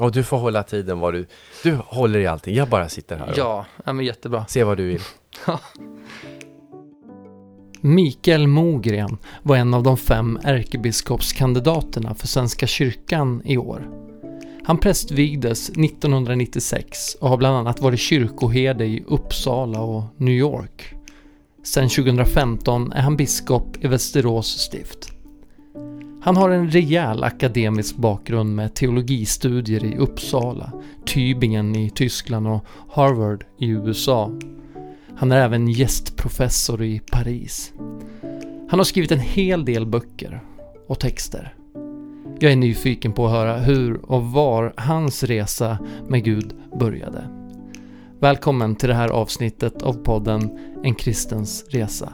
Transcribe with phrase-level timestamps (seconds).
[0.00, 1.26] Och du får hålla tiden vad du...
[1.62, 2.54] Du håller i allting.
[2.54, 4.46] Jag bara sitter här och Ja, ja men jättebra.
[4.46, 5.00] ser vad du vill.
[7.80, 13.88] Mikael Mogren var en av de fem ärkebiskopskandidaterna för Svenska kyrkan i år.
[14.64, 20.94] Han prästvigdes 1996 och har bland annat varit kyrkoherde i Uppsala och New York.
[21.62, 25.19] Sedan 2015 är han biskop i Västerås stift.
[26.22, 30.72] Han har en rejäl akademisk bakgrund med teologistudier i Uppsala,
[31.04, 34.30] Tübingen i Tyskland och Harvard i USA.
[35.16, 37.72] Han är även gästprofessor i Paris.
[38.68, 40.42] Han har skrivit en hel del böcker
[40.88, 41.54] och texter.
[42.40, 47.24] Jag är nyfiken på att höra hur och var hans resa med Gud började.
[48.18, 52.12] Välkommen till det här avsnittet av podden En kristens resa.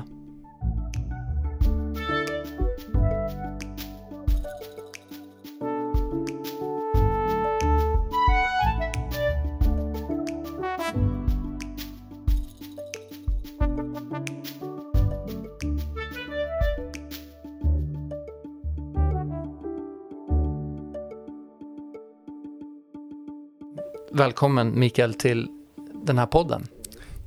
[24.26, 25.48] Välkommen Mikael till
[25.92, 26.66] den här podden.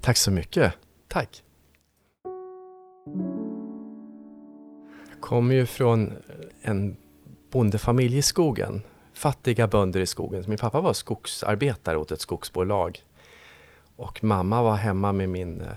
[0.01, 0.73] Tack så mycket.
[1.07, 1.43] Tack.
[5.09, 6.13] Jag kommer ju från
[6.61, 6.97] en
[7.51, 8.81] bondefamilj i skogen.
[9.13, 10.43] Fattiga bönder i skogen.
[10.47, 13.03] Min pappa var skogsarbetare åt ett skogsbolag.
[13.95, 15.67] Och mamma var hemma med min eh,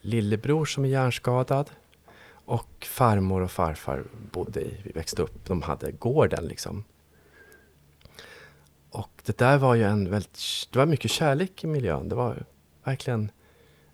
[0.00, 1.70] lillebror som är hjärnskadad.
[2.30, 6.84] Och farmor och farfar bodde i, vi växte upp, de hade gården liksom.
[8.90, 12.08] Och det där var ju en väldigt, det var mycket kärlek i miljön.
[12.08, 12.44] Det var
[12.84, 13.30] verkligen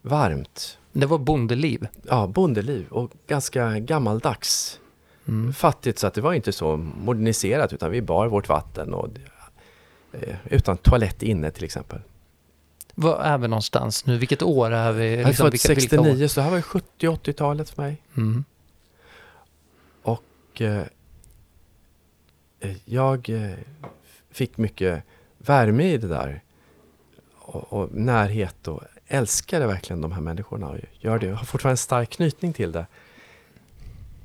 [0.03, 0.79] varmt.
[0.93, 1.89] Det var bondeliv.
[2.03, 4.81] Ja, bondeliv och ganska gammaldags.
[5.29, 5.53] Mm.
[5.53, 9.09] Fattigt så att det var inte så moderniserat utan vi bar vårt vatten och
[10.13, 12.01] eh, utan toalett inne till exempel.
[12.95, 14.19] Var är vi någonstans nu?
[14.19, 15.11] Vilket år är vi?
[15.11, 16.05] Jag är Liksom, född vilka- vilka år?
[16.05, 18.03] 69 så det här var ju 70-80-talet för mig.
[18.17, 18.45] Mm.
[20.03, 20.83] Och eh,
[22.61, 23.51] eh, jag eh,
[24.37, 25.03] fick mycket
[25.39, 26.43] värme i det där.
[27.39, 30.69] Och, och närhet och älskade verkligen de här människorna.
[30.69, 31.27] Och gör det.
[31.27, 32.87] Jag har fortfarande en stark knytning till det.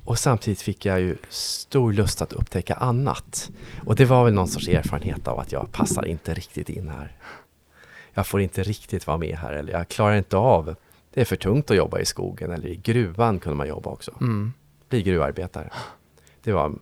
[0.04, 3.50] Och samtidigt fick jag ju stor lust att upptäcka annat.
[3.86, 7.12] Och det var väl någon sorts erfarenhet av att jag passar inte riktigt in här.
[8.14, 10.74] Jag får inte riktigt vara med här eller jag klarar inte av.
[11.14, 14.10] Det är för tungt att jobba i skogen eller i gruvan kunde man jobba också
[14.20, 14.52] Mm.
[14.88, 15.70] bli gruvarbetare.
[16.42, 16.72] Det var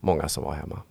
[0.00, 0.82] många som var hemma.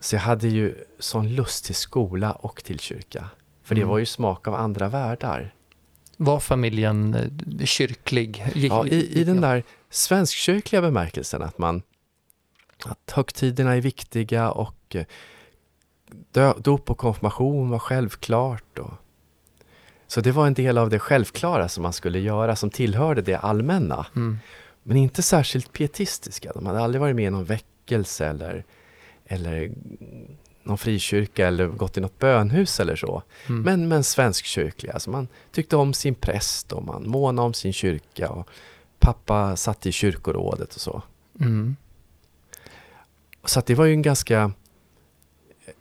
[0.00, 3.30] Så jag hade ju sån lust till skola och till kyrka.
[3.62, 3.90] För det Mm.
[3.90, 5.54] var ju smak av andra världar.
[6.16, 8.44] Var familjen eh, kyrklig?
[8.54, 11.82] Ja, i, I den där svenskkyrkliga bemärkelsen att man
[12.84, 14.96] att högtiderna är viktiga och
[16.32, 18.78] eh, dop och konfirmation var självklart.
[18.78, 18.90] Och,
[20.06, 23.34] så det var en del av det självklara som man skulle göra som tillhörde det
[23.34, 24.06] allmänna.
[24.16, 24.38] Mm.
[24.82, 26.52] Men inte särskilt pietistiska.
[26.54, 28.64] De hade aldrig varit med i någon väckelse eller,
[29.28, 29.70] eller
[30.62, 33.22] någon frikyrka eller gått i något bönhus eller så.
[33.48, 33.62] Mm.
[33.62, 34.92] Men, men svenskkyrkliga.
[34.92, 38.30] Alltså man tyckte om sin präst och man månade om sin kyrka.
[38.30, 38.48] Och
[38.98, 41.02] pappa satt i kyrkorådet och så.
[41.40, 41.76] Mm.
[43.44, 44.52] Så det var ju en ganska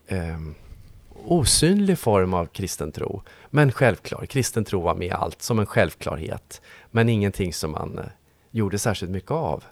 [0.07, 0.39] eh,
[1.25, 3.21] osynlig form av kristen tro.
[3.49, 4.25] Men självklar.
[4.25, 6.61] Kristen tro var med allt som en självklarhet.
[6.91, 8.05] Men ingenting som man eh,
[8.51, 9.63] gjorde särskilt mycket av.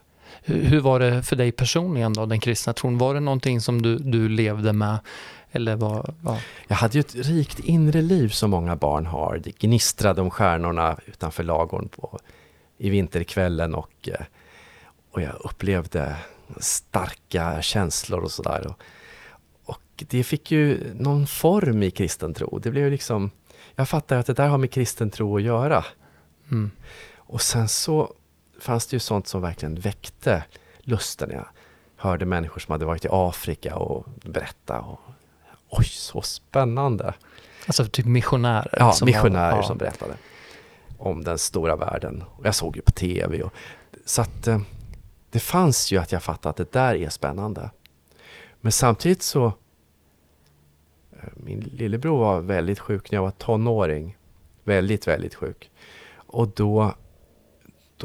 [0.43, 2.97] Hur, var det för dig personligen då, den kristna tron?
[2.97, 4.99] Var det någonting som du, du levde med?
[5.51, 6.39] Eller var, ja.
[6.67, 9.41] Jag hade ju ett rikt inre liv som många barn har.
[9.43, 12.19] Det gnistrade om stjärnorna utanför lagorn på,
[12.77, 14.25] i vinterkvällen och, eh,
[15.11, 16.15] och jag upplevde
[16.57, 18.67] starka känslor och sådär.
[18.67, 18.81] Och,
[19.65, 22.59] och det fick ju någon form i kristen tro.
[22.59, 23.31] Det blev ju liksom,
[23.75, 25.85] jag fattar att det där har med kristen tro att göra.
[26.51, 26.71] Mm.
[27.15, 28.13] Och sen så
[28.59, 30.43] fanns det ju sånt som verkligen väckte
[30.79, 31.31] lusten.
[31.31, 31.45] Jag
[31.95, 34.79] hörde människor som hade varit i Afrika och berätta.
[34.79, 34.99] Och,
[35.69, 37.13] Oj, så spännande!
[37.67, 38.77] Alltså typ missionärer?
[38.79, 39.63] Ja, som missionärer var, ja.
[39.63, 40.13] som berättade
[40.97, 42.23] om den stora världen.
[42.37, 43.43] Och jag såg ju på TV.
[43.43, 43.53] Och,
[44.05, 44.61] så att eh,
[45.29, 47.69] det fanns ju att jag fattade att det där är spännande.
[48.61, 49.45] Men samtidigt så
[51.11, 54.17] eh, min lillebror var väldigt sjuk när jag var tonåring.
[54.63, 55.71] Väldigt, väldigt sjuk.
[56.15, 56.93] Och då,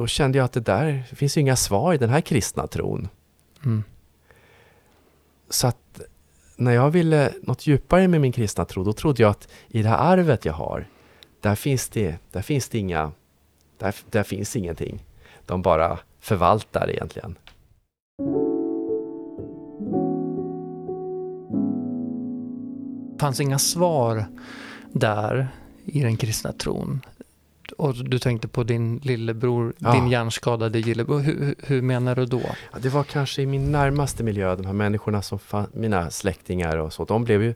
[0.01, 2.67] då kände jag att det där, det finns ju inga svar i den här kristna
[2.67, 3.09] tron.
[3.65, 3.85] Mm.
[5.51, 6.01] Så att
[6.57, 9.89] när jag ville något djupare med min kristna tro, då trodde jag att i det
[9.89, 10.87] här arvet jag har,
[11.41, 13.13] där finns det, där finns det inga,
[13.79, 15.05] där, där finns ingenting.
[15.47, 17.39] De bara förvaltar egentligen.
[23.21, 24.25] fanns inga svar
[24.93, 25.49] där
[25.85, 27.01] i den kristna tron.
[27.81, 29.93] Och du tänkte på din lillebror, Ja.
[29.93, 31.19] din hjärnskadade lillebror.
[31.21, 32.41] Hur, hur- menar du då?
[32.73, 36.77] Ja, det var kanske i min närmaste miljö, de här människorna som fann, mina släktingar
[36.77, 37.55] och så, de blev ju,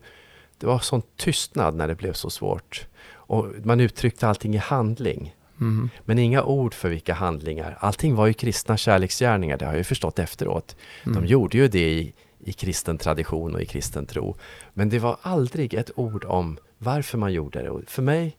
[0.59, 2.87] det var sån tystnad när det blev så svårt.
[3.15, 5.35] Och man uttryckte allting i handling.
[5.61, 5.91] Mm.
[6.05, 7.77] Men inga ord för vilka handlingar.
[7.81, 10.77] Allting var ju kristna kärleksgärningar, det har jag ju förstått efteråt.
[11.07, 11.15] Mm.
[11.23, 12.13] De gjorde ju det i,
[12.45, 14.37] i kristen tradition och i kristen tro.
[14.75, 17.71] Men det var aldrig ett ord om varför man gjorde det.
[17.71, 18.37] Och för mig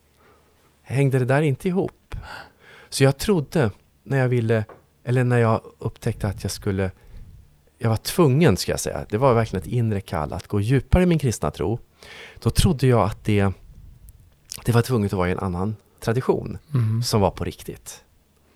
[0.85, 2.15] hängde det där inte ihop.
[2.89, 3.71] Så jag trodde
[4.03, 4.65] när jag ville,
[5.03, 6.91] eller när jag upptäckte att jag skulle,
[7.77, 11.03] jag var tvungen ska jag säga, det var verkligen ett inre kall att gå djupare
[11.03, 11.79] i min kristna tro.
[12.39, 13.51] Då trodde jag att det,
[14.65, 17.03] det var tvunget att vara i en annan tradition Mm.
[17.03, 18.03] som var på riktigt.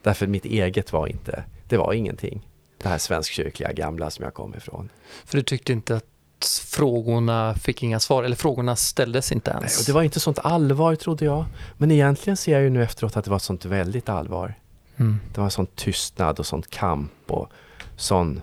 [0.02, 2.48] Därför mitt eget var inte, det var ingenting.
[2.78, 4.90] Det här svenskkyrkliga gamla som jag kom ifrån.
[5.26, 6.06] För du tyckte inte att
[6.46, 9.80] frågorna fick inga svar, eller frågorna ställdes inte Nej, ens?
[9.80, 11.46] och det var inte sånt allvar trodde jag.
[11.78, 14.54] Men egentligen ser jag ju nu efteråt att det var sånt väldigt allvar.
[14.98, 15.20] Mm.
[15.34, 17.52] Det var sån tystnad och sånt kamp och
[17.96, 18.42] sån,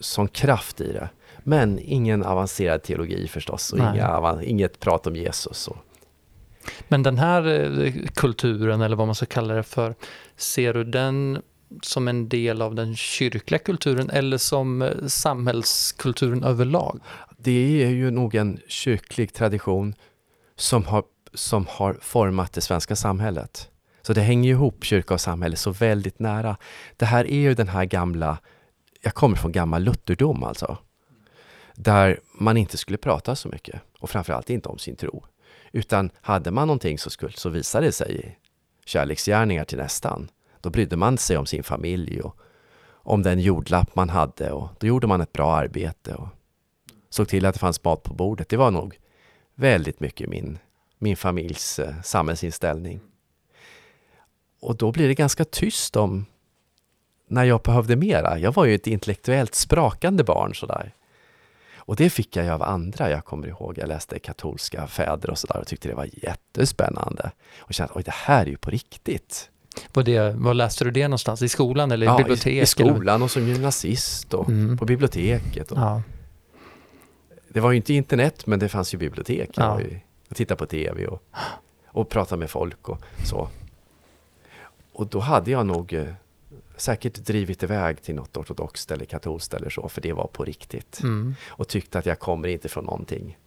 [0.00, 1.08] sån kraft i det.
[1.38, 3.94] Men ingen avancerad teologi förstås och Nej.
[3.94, 5.68] inga, inget prat om Jesus.
[5.68, 5.76] Och,
[6.88, 7.46] Men den här
[7.84, 9.94] eh, kulturen, eller vad man ska kalla det för,
[10.36, 11.42] ser du den
[11.82, 17.00] som en del av den kyrkliga kulturen eller som eh, samhällskulturen överlag?
[17.42, 19.94] det är ju nog en kyrklig tradition
[20.56, 23.70] som har, som har format det svenska samhället.
[24.02, 26.56] Så det hänger ihop, kyrka och samhälle, så väldigt nära.
[26.96, 28.38] Det här är ju den här gamla,
[29.00, 30.78] jag kommer från gammal lutherdom alltså,
[31.74, 35.24] där man inte skulle prata så mycket och framförallt inte om sin tro.
[35.72, 38.36] Utan hade man någonting så, skulle, så visade det sig i
[38.84, 40.28] kärleksgärningar till nästan.
[40.60, 42.36] Då brydde man sig om sin familj och
[43.02, 46.28] om den jordlapp man hade och då gjorde man ett bra arbete och
[47.10, 48.48] såg till att det fanns mat på bordet.
[48.48, 48.98] Det var nog
[49.54, 50.58] väldigt mycket min,
[50.98, 53.00] min familjs eh, samhällsinställning.
[54.60, 56.26] Och då blir det ganska tyst om
[57.28, 58.38] när jag behövde mera.
[58.38, 60.94] Jag var ju ett intellektuellt sprakande barn sådär.
[61.74, 63.10] Och det fick jag ju av andra.
[63.10, 67.30] Jag kommer ihåg, jag läste katolska fäder och sådär och tyckte det var jättespännande.
[67.58, 69.50] Och kände, oj det här är ju på riktigt.
[69.92, 71.42] Var, det, var läste du det någonstans?
[71.42, 72.62] I skolan eller i Ja, bibliotek?
[72.62, 74.78] i, skolan och som gymnasist och Mm.
[74.78, 75.72] på biblioteket.
[75.72, 76.02] Och, Ja.
[77.48, 79.50] Det var ju inte internet, men det fanns ju bibliotek.
[79.54, 79.74] Jag, Ja.
[79.74, 81.22] var ju, jag tittade på tv och,
[81.86, 83.48] och pratade med folk och så.
[84.92, 86.06] Och då hade jag nog eh,
[86.76, 91.00] säkert drivit iväg till något ortodoxt eller katolskt eller så, för det var på riktigt.
[91.02, 91.34] Mm.
[91.48, 93.38] Och tyckte att jag kommer inte från någonting.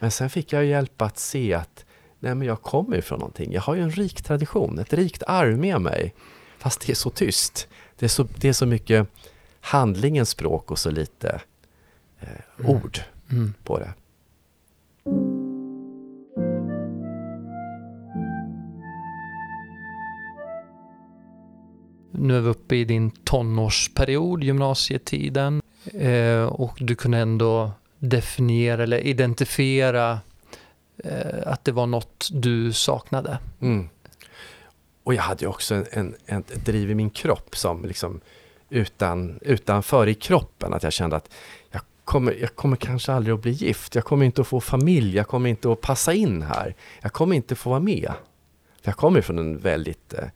[0.00, 1.84] Men sen fick jag hjälp att se att
[2.20, 3.52] nej men jag kommer från någonting.
[3.52, 6.14] Jag har ju en rik tradition, ett rikt arv med mig.
[6.58, 7.68] Fast det är så tyst.
[7.98, 9.08] Det är så, det är så mycket
[9.60, 11.40] handlingens språk och så lite
[12.20, 12.28] eh,
[12.60, 12.70] Mm.
[12.70, 12.98] ord
[13.30, 13.54] Mm.
[13.64, 13.92] på det.
[22.10, 25.62] Nu är vi uppe i din tonårsperiod, gymnasietiden.
[25.94, 30.18] Eh, och du kunde ändå definiera eller identifiera
[31.44, 33.38] att det var något du saknade.
[33.60, 33.88] Mm.
[35.02, 38.20] Och jag hade ju också en, en, en, ett driv i min kropp som liksom
[38.70, 40.74] utan, utanför i kroppen.
[40.74, 41.30] Att jag kände att
[41.70, 43.94] jag kommer, jag kommer kanske aldrig att bli gift.
[43.94, 45.16] Jag kommer inte att få familj.
[45.16, 46.74] Jag kommer inte att passa in här.
[47.00, 48.12] Jag kommer inte få vara med.
[48.82, 50.28] För jag kommer från en väldigt eh,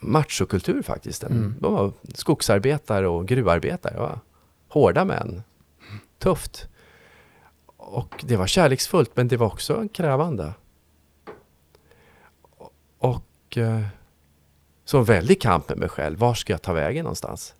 [0.00, 1.24] machokultur faktiskt.
[1.24, 1.54] Mm.
[1.60, 4.18] De var skogsarbetare och gruvarbetare.
[4.68, 5.42] Hårda män.
[6.18, 6.68] Tufft.
[7.88, 10.52] Och det var kärleksfullt men det var också krävande.
[12.98, 13.82] Och eh,
[14.84, 16.18] så en väldig kamp med mig själv.
[16.18, 17.54] Var ska jag ta vägen någonstans?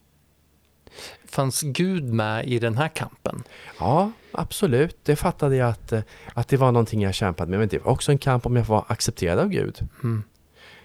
[1.24, 3.42] Fanns Gud med i den här kampen?
[3.78, 4.96] Ja, absolut.
[5.02, 6.02] Det fattade jag att, eh,
[6.34, 7.58] att det var någonting jag kämpade med.
[7.58, 9.88] Men det var också en kamp om jag var accepterad av Gud.
[10.02, 10.22] Mm.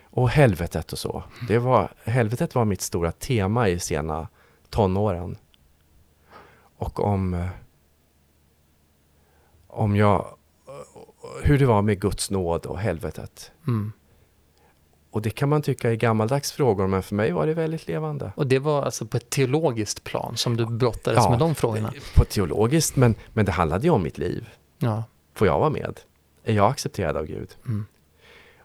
[0.10, 1.24] Och helvetet och så.
[1.48, 4.27] Det var, helvetet var mitt stora tema i sena
[4.69, 5.38] tonåren.
[6.77, 7.48] Och om, eh,
[9.72, 10.25] om jag,
[11.44, 13.51] hur det var med Guds nåd och helvetet.
[13.68, 13.92] Mm.
[15.12, 18.32] Och det kan man tycka är gammaldags frågor, men för mig var det väldigt levande.
[18.36, 21.30] Och det var alltså på ett teologiskt plan som du brottades Ja.
[21.30, 21.94] med de frågorna?
[22.16, 24.50] På teologiskt, men, men det handlade ju om mitt liv.
[24.78, 25.04] Ja.
[25.34, 26.00] Får jag vara med?
[26.44, 27.56] Är jag accepterad av Gud?
[27.66, 27.86] Mm.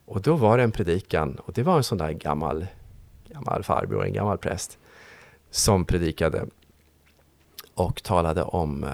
[0.05, 2.67] Och då var det en predikan, och det var en sån där gammal,
[3.29, 4.79] gammal farbror, en gammal präst,
[5.51, 6.47] som predikade
[7.75, 8.91] och talade om eh,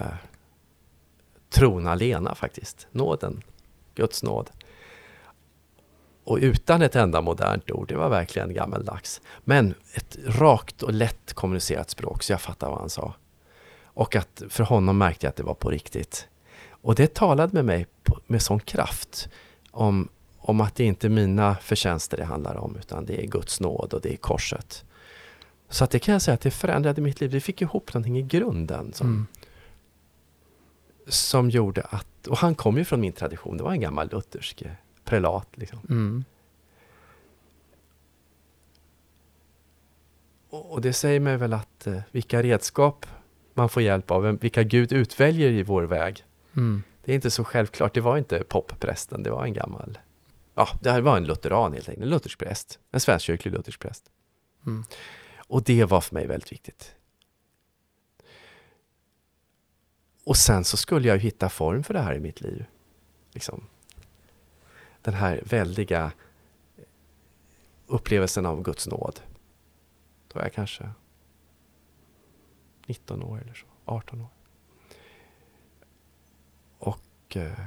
[1.53, 3.43] tron alena faktiskt, nåden,
[3.95, 4.49] Guds nåd.
[6.23, 9.21] Och utan ett enda modernt ord, det var verkligen gammeldags.
[9.43, 13.13] Men ett rakt och lätt kommunicerat språk, så jag fattade vad han sa.
[13.83, 16.27] Och att för honom märkte jag att det var på riktigt.
[16.69, 17.87] Och det talade med mig
[18.27, 19.29] med sån kraft
[19.71, 23.59] om, om att det inte är mina förtjänster det handlar om utan det är Guds
[23.59, 24.85] nåd och det är korset.
[25.69, 27.31] Så att det kan jag säga att det förändrade mitt liv.
[27.31, 29.27] Vi fick ihop någonting i grunden som, Mm
[31.07, 34.61] som gjorde att, och han kom ju från min tradition, det var en gammal luthersk
[34.61, 34.71] eh,
[35.03, 35.47] prelat.
[35.53, 35.79] Liksom.
[35.89, 36.23] Mm.
[40.49, 43.05] Och, det säger mig väl att eh, vilka redskap
[43.53, 46.25] man får hjälp av, vilka Gud utväljer i vår väg.
[46.55, 46.83] Mm.
[47.03, 49.97] Det är inte så självklart, det var inte popprästen, det var en gammal,
[50.55, 54.03] ja, det här var en lutheran helt enkelt, en luthersk präst, en svenskkyrklig luthersk präst.
[54.65, 54.83] Mm.
[55.37, 56.95] Och det var för mig väldigt viktigt.
[60.23, 62.65] Och sen så skulle jag ju hitta form för det här i mitt liv.
[63.31, 63.67] Liksom.
[65.01, 66.11] Den här väldiga
[67.87, 69.19] upplevelsen av Guds nåd.
[70.27, 70.89] Då var jag kanske
[72.87, 74.27] 19 år eller så, 18 år.
[76.77, 77.59] Och, eh,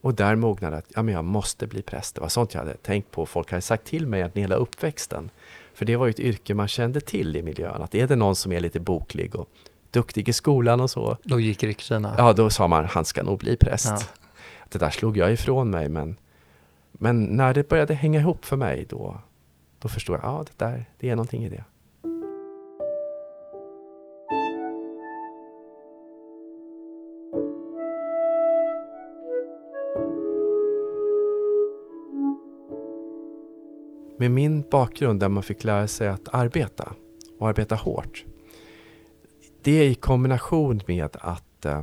[0.00, 2.14] och där mognade att ja, men jag måste bli präst.
[2.14, 3.26] Det var sånt jag hade tänkt på.
[3.26, 5.30] Folk hade sagt till mig att hela uppväxten.
[5.74, 7.82] För det var ju ett yrke man kände till i miljön.
[7.82, 9.48] Att är det någon som är lite boklig och
[9.90, 11.16] duktig i skolan och så.
[11.22, 12.14] Då gick ryktena.
[12.18, 13.86] Ja, då sa man han ska nog bli präst.
[13.86, 13.98] Ja.
[14.68, 15.88] Det där slog jag ifrån mig.
[15.88, 16.16] Men,
[16.92, 19.20] men när det började hänga ihop för mig då,
[19.78, 21.64] då förstod jag ja, det där, det är någonting i det.
[34.20, 36.92] Med min bakgrund där man fick lära sig att arbeta
[37.38, 38.24] och arbeta hårt.
[39.68, 41.82] Det i kombination med att eh,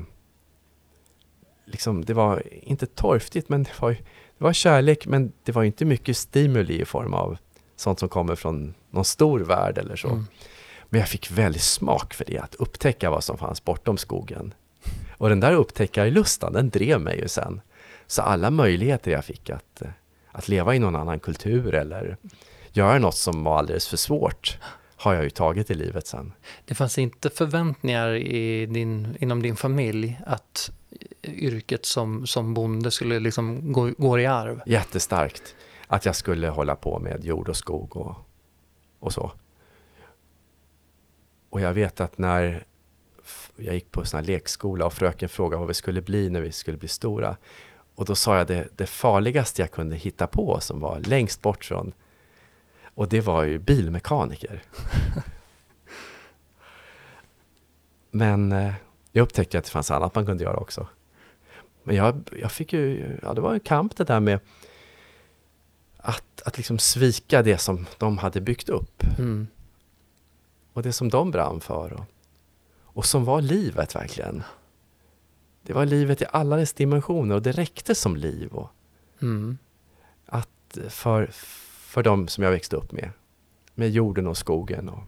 [1.65, 3.95] liksom, det var inte torftigt men det var, ju-
[4.37, 7.37] det var kärlek men det var inte mycket stimuli i form av
[7.75, 10.07] sånt som kommer från någon stor värld eller så.
[10.07, 10.25] Mm.
[10.89, 14.53] Men jag fick väldigt smak för det, att upptäcka vad som fanns bortom skogen.
[15.17, 17.61] Och den där upptäckarlustan, den drev mig ju sen.
[18.07, 19.87] Så alla möjligheter jag fick att, eh,
[20.31, 22.17] att leva i någon annan kultur eller
[22.71, 24.57] göra något som var alldeles för svårt
[25.05, 26.33] har jag ju tagit i livet sen.
[26.65, 30.71] Det fanns inte förväntningar i din, inom din familj att
[31.23, 34.61] yrket som, som bonde skulle liksom gå, gå i arv?
[34.65, 35.55] Jättestarkt
[35.87, 38.15] att jag skulle hålla på med jord och skog och,
[38.99, 39.31] och så.
[41.49, 42.65] Och jag vet att när
[43.55, 46.51] jag gick på sån här lekskola och fröken frågade vad vi skulle bli när vi
[46.51, 47.37] skulle bli stora.
[47.95, 51.65] Och då sa jag det, det farligaste jag kunde hitta på som var längst bort
[51.65, 51.93] från
[52.95, 54.63] och det var ju bilmekaniker.
[58.11, 58.73] Men eh,
[59.11, 60.87] jag upptäckte att det fanns annat man kunde göra också.
[61.83, 64.39] Men jag, jag fick ju, ja det var en kamp det där med
[65.97, 69.47] att, att liksom svika det som de hade byggt upp Mm.
[70.73, 72.05] och det som de brann för och,
[72.81, 74.43] och som var livet verkligen.
[75.61, 78.69] Det var livet i alla dess dimensioner och det räckte som liv och
[79.21, 79.57] Mm.
[80.25, 81.29] att för,
[81.95, 83.09] för de som jag växte upp med.
[83.75, 85.03] Med jorden och skogen och,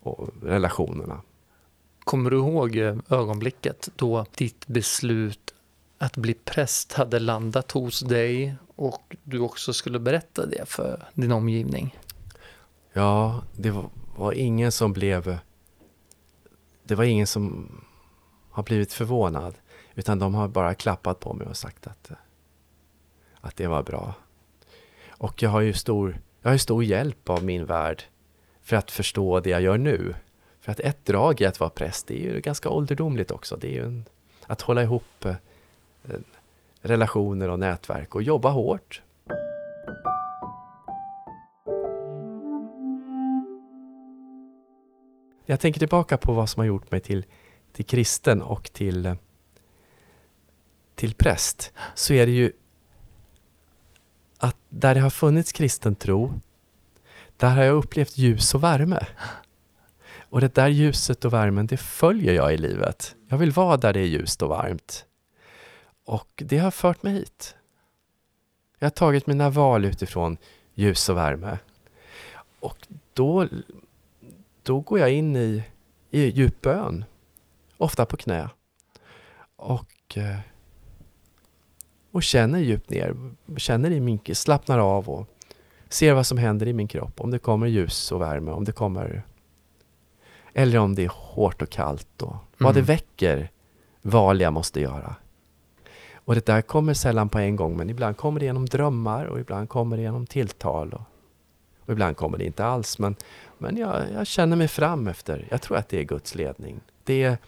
[0.00, 1.20] och relationerna.
[2.04, 5.54] Kommer du ihåg eh, ögonblicket då ditt beslut
[5.98, 11.32] att bli präst hade landat hos dig och du också skulle berätta det för din
[11.32, 11.98] omgivning?
[12.92, 13.70] Ja, det
[14.16, 15.38] var, ingen som blev...
[16.84, 17.70] Det var ingen som
[18.50, 19.54] har blivit förvånad.
[19.94, 22.10] Utan de har bara klappat på mig och sagt att,
[23.40, 24.14] att det var bra.
[25.18, 28.02] Och jag har ju stor, jag har stor hjälp av min värld
[28.62, 30.14] för att förstå det jag gör nu.
[30.60, 33.56] För att ett drag i att vara präst, det är ju ganska ålderdomligt också.
[33.56, 34.04] Det är ju en,
[34.46, 35.34] att hålla ihop eh,
[36.80, 39.02] relationer och nätverk och jobba hårt.
[45.46, 47.24] Jag tänker tillbaka på vad som har gjort mig till,
[47.72, 49.14] till kristen och till, eh,
[50.94, 51.72] till präst.
[51.94, 52.52] Så är det ju
[54.74, 56.40] där det har funnits kristen tro,
[57.36, 59.06] där har jag upplevt ljus och värme.
[60.18, 63.16] Och det där ljuset och värmen, det följer jag i livet.
[63.28, 65.04] Jag vill vara där det är ljust och varmt.
[66.04, 67.56] Och det har fört mig hit.
[68.78, 70.36] Jag har tagit mina val utifrån
[70.74, 71.58] ljus och värme.
[72.60, 73.48] Och då,
[74.62, 75.64] då går jag in i,
[76.10, 77.04] i djup bön.
[77.76, 78.48] Ofta på knä.
[79.56, 80.38] Och, eh,
[82.14, 83.14] och känner djupt ner.
[83.56, 85.26] Känner i min, slappnar av och
[85.88, 87.20] ser vad som händer i min kropp.
[87.20, 88.50] Om det kommer ljus och värme.
[88.50, 89.22] Om det kommer
[90.52, 92.86] eller om det är hårt och kallt och vad det Mm.
[92.86, 93.50] väcker
[94.02, 95.14] val jag måste göra.
[96.14, 99.40] Och det där kommer sällan på en gång men ibland kommer det genom drömmar och
[99.40, 100.92] ibland kommer det genom tilltal.
[100.92, 101.02] Och,
[101.80, 103.16] och ibland kommer det inte alls men,
[103.58, 106.80] men jag, jag känner mig fram efter, jag tror att det är Guds ledning.
[107.04, 107.38] Det är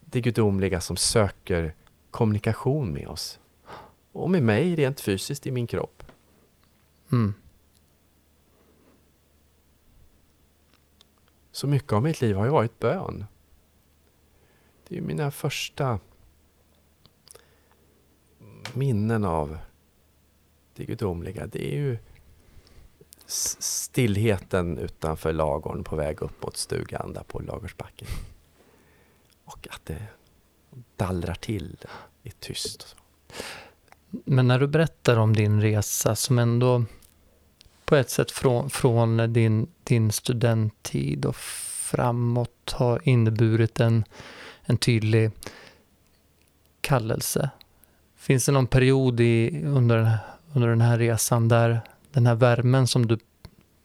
[0.00, 1.74] det gudomliga som söker
[2.10, 3.38] kommunikation med oss.
[4.14, 6.02] Och med mig rent fysiskt i min kropp.
[7.12, 7.34] Mm.
[11.52, 13.24] Så mycket av mitt liv har ju varit bön.
[14.88, 15.98] Det är ju mina första
[18.74, 19.58] minnen av
[20.74, 21.46] det gudomliga.
[21.46, 21.98] Det är ju
[23.26, 28.08] stillheten utanför lagorn på väg upp mot stugan där på Lagersbacken.
[29.44, 30.06] Och att det
[30.96, 31.76] dallrar till
[32.22, 32.82] i tyst.
[32.82, 32.96] Och så.
[34.24, 36.84] Men när du berättar om din resa som ändå
[37.84, 44.04] på ett sätt från, från din, din studenttid och framåt har inneburit en,
[44.62, 45.30] en tydlig
[46.80, 47.50] kallelse.
[48.16, 50.18] Finns det någon period i, under, den här-
[50.52, 51.80] under den här resan där
[52.12, 53.18] den här värmen som du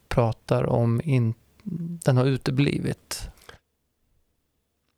[0.07, 1.33] pratar om, in,
[2.03, 3.29] den har uteblivit?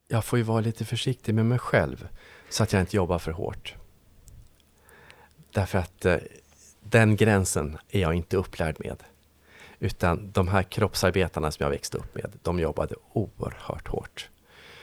[0.08, 2.08] Jag får ju vara lite försiktig med mig själv
[2.50, 3.76] så att jag inte jobbar för hårt.
[5.51, 6.17] Därför att eh,
[6.79, 9.03] den gränsen är jag inte upplärd med.
[9.79, 14.29] Utan de här kroppsarbetarna som jag växte upp med, de jobbade oerhört hårt.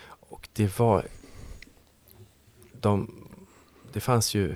[0.06, 1.06] Och det var...
[2.80, 3.24] De,
[3.92, 4.52] det fanns ju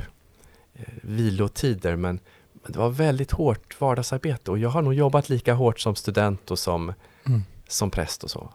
[0.75, 2.21] eh, vilotider men,
[2.53, 6.51] men det var väldigt hårt vardagsarbete och jag har nog jobbat lika hårt som student
[6.51, 6.93] och som,
[7.27, 7.43] Mm.
[7.69, 8.53] som präst och så.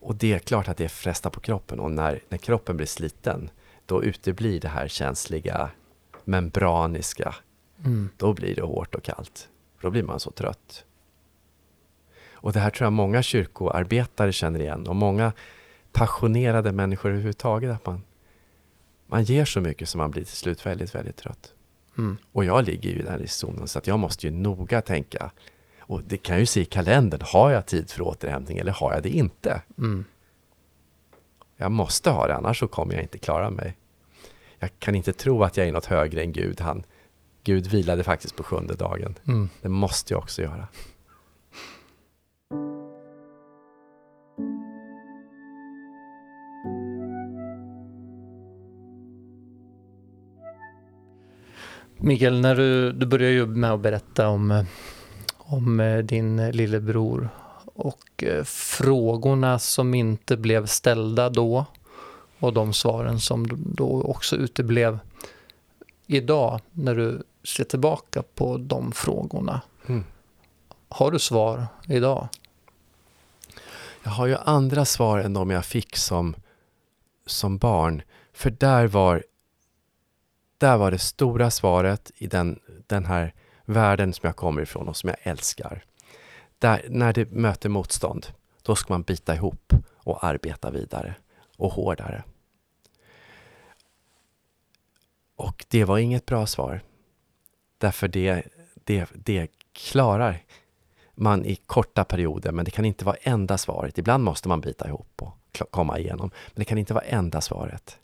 [0.00, 3.50] Och det är klart att det frestar på kroppen och när, när kroppen blir sliten
[3.86, 5.70] då uteblir det här känsliga,
[6.26, 7.34] membraniska.
[7.84, 8.08] Mm.
[8.16, 9.48] Då blir det hårt och kallt.
[9.80, 10.84] Då blir man så trött.
[12.32, 15.32] Och det här tror jag många kyrkoarbetare känner igen och många
[15.92, 17.74] passionerade människor överhuvudtaget.
[17.74, 18.02] Att man,
[19.06, 21.54] man ger så mycket så man blir till slut väldigt, väldigt trött.
[21.98, 22.16] Mm.
[22.32, 25.30] Och jag ligger ju i zonen så att jag måste ju noga tänka.
[25.78, 27.20] Och det kan jag ju se i kalendern.
[27.24, 29.62] Har jag tid för återhämtning eller har jag det inte?
[29.78, 30.04] Mm.
[31.56, 33.76] Jag måste ha det, annars så kommer jag inte klara mig.
[34.64, 36.60] Jag kan inte tro att jag är något högre än Gud.
[36.60, 36.84] Han,
[37.42, 39.14] Gud vilade faktiskt på sjunde dagen.
[39.28, 39.48] Mm.
[39.62, 40.68] Det måste jag också göra.
[51.96, 54.64] Mikael, när du, du börjar ju med att berätta om,
[55.36, 57.28] om eh, din lillebror
[57.64, 61.66] och eh, frågorna som inte blev ställda då
[62.44, 64.98] och de svaren som då också uteblev
[66.06, 69.60] idag när du ser tillbaka på de frågorna.
[69.86, 70.04] Mm.
[70.88, 72.28] Har du svar idag?
[74.02, 76.34] Jag har ju andra svar än de jag fick som,
[77.26, 78.02] som barn.
[78.32, 79.24] För där var,
[80.58, 84.96] där var det stora svaret i den, den här världen som jag kommer ifrån och
[84.96, 85.84] som jag älskar.
[86.58, 88.26] Där, när det möter motstånd,
[88.62, 91.14] då ska man bita ihop och arbeta vidare
[91.56, 92.24] och hårdare.
[95.36, 96.82] Och det var inget bra svar.
[97.78, 100.42] Därför det, det, det klarar
[101.14, 103.98] man i korta perioder, men det kan inte vara enda svaret.
[103.98, 107.98] Ibland måste man bita ihop och komma igenom, men det kan inte vara enda svaret.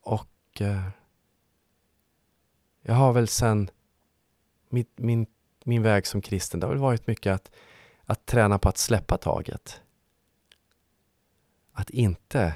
[0.00, 0.88] Och eh,
[2.82, 3.70] jag har väl sen
[4.68, 5.26] min, min,
[5.64, 7.50] min väg som kristen, det har väl varit mycket att,
[8.04, 9.80] att träna på att släppa taget.
[11.72, 12.54] Att inte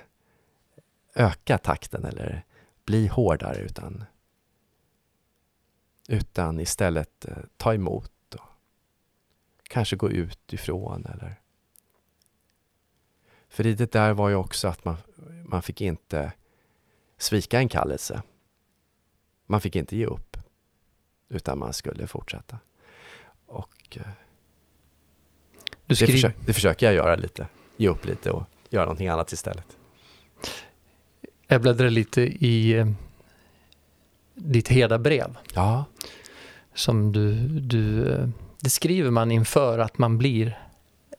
[1.15, 2.45] öka takten eller
[2.85, 4.05] bli hårdare utan,
[6.09, 8.49] utan istället eh, ta emot och
[9.63, 11.41] kanske gå ut ifrån eller
[13.51, 14.97] för i det där var ju också att man,
[15.45, 16.33] man fick inte
[17.19, 18.23] svika en kallelse.
[19.47, 20.37] Man fick inte ge upp.
[21.29, 22.59] Utan man skulle fortsätta.
[23.47, 24.11] Och eh,
[25.87, 27.49] det, försök, det försöker jag göra lite.
[27.77, 29.77] Ge upp lite och göra någonting annat istället.
[31.53, 32.87] Jag bläddrar lite i eh,
[34.35, 35.37] ditt herdabrev.
[35.55, 35.85] Ja,
[36.75, 38.29] som du, du, eh,
[38.61, 40.67] det skriver man inför att man blir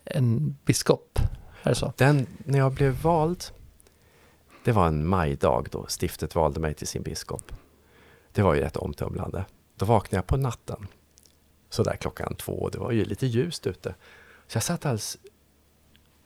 [0.04, 1.18] en biskop.
[1.62, 1.92] Är det så?
[1.96, 3.44] den, när jag blev vald,
[4.64, 7.52] det var en majdag då stiftet valde mig till sin biskop.
[8.32, 9.44] Det var ju rätt omtumlande.
[9.76, 10.86] Då vaknade jag på natten.
[11.70, 13.94] Så där klockan två, det var ju lite ljust ute.
[14.46, 15.18] Så jag satt alldeles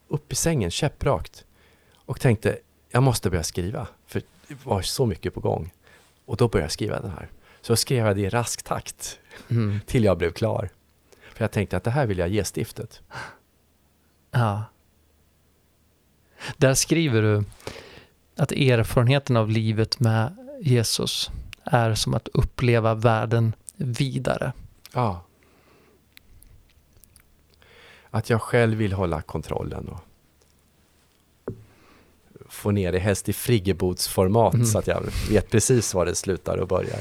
[0.09, 1.45] upp i sängen, käpprakt.
[1.95, 2.59] Och tänkte,
[2.91, 3.89] jag måste börja skriva.
[4.49, 5.73] Det var så mycket på gång.
[6.25, 7.29] Och då började jag skriva den här.
[7.61, 9.19] Så jag skrev det i rask takt
[9.51, 9.81] Mm.
[9.87, 10.69] till jag blev klar.
[11.35, 13.03] För jag tänkte att det här vill jag ge stiftet.
[14.31, 14.65] Ja.
[16.57, 17.45] Där skriver du
[18.37, 21.31] att erfarenheten av livet med Jesus
[21.65, 24.53] är som att uppleva världen vidare.
[24.93, 25.23] Ja.
[28.11, 30.01] Att jag själv vill hålla kontrollen och
[32.49, 34.67] få ner det helst i friggebodsformat Mm.
[34.67, 37.01] så att jag vet precis var det slutar och börjar.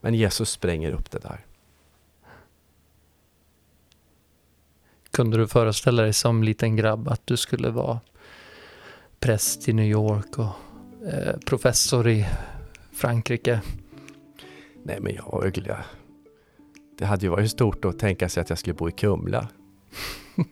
[0.00, 1.44] Men Jesus spränger upp det där.
[5.10, 8.00] Kunde du föreställa dig som liten grabb att du skulle vara
[9.20, 10.50] präst i New York och
[11.12, 12.26] eh, professor i
[12.92, 13.60] Frankrike?
[14.82, 15.76] Nej men jag, jag,
[16.98, 19.48] det hade ju varit stort att tänka sig att jag skulle bo i Kumla.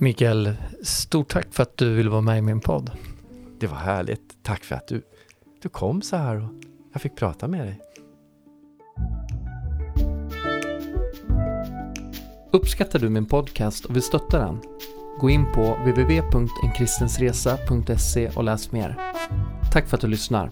[0.00, 2.90] Mikael, stort tack för att du ville vara med i min podd.
[3.60, 4.42] Det var härligt.
[4.42, 5.02] Tack för att du,
[5.62, 6.50] du kom så här och
[6.92, 7.80] jag fick prata med dig.
[12.52, 14.60] Uppskattar du min podcast och vill stötta den?
[15.20, 18.96] Gå in på www.enkristensresa.se och läs mer.
[19.72, 20.50] Tack för att du lyssnar.